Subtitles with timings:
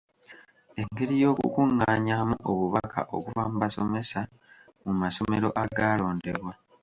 [0.81, 4.19] Engeri y’okukungaanyaamu obubaka okuva mu basomesa
[4.83, 6.53] mu masomero agaalondebwa.